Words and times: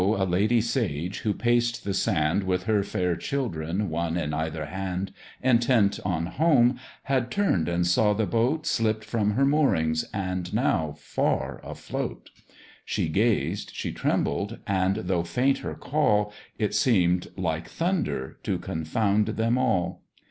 a 0.01 0.25
lady 0.25 0.59
sage, 0.61 1.19
who 1.19 1.31
paced 1.31 1.83
the 1.83 1.93
sand 1.93 2.43
With 2.45 2.63
her 2.63 2.81
fair 2.81 3.15
children, 3.15 3.87
one 3.87 4.17
in 4.17 4.33
either 4.33 4.65
hand, 4.65 5.13
Intent 5.43 5.99
on 6.03 6.25
home, 6.25 6.79
had 7.03 7.29
turn'd, 7.29 7.69
and 7.69 7.85
saw 7.85 8.13
the 8.13 8.25
boat 8.25 8.65
Slipp'd 8.65 9.03
from 9.05 9.33
her 9.33 9.45
moorings, 9.45 10.03
and 10.11 10.51
now 10.55 10.95
far 10.97 11.61
afloat; 11.63 12.31
She 12.83 13.09
gazed, 13.09 13.75
she 13.75 13.91
trembled, 13.91 14.57
and 14.65 14.95
though 15.05 15.21
faint 15.21 15.59
her 15.59 15.75
call, 15.75 16.33
It 16.57 16.73
seem'd, 16.73 17.27
like 17.37 17.67
thunder, 17.67 18.39
to 18.41 18.57
confound 18.57 19.27
them 19.27 19.55
all. 19.55 20.01